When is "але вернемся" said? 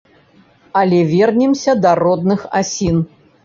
0.81-1.77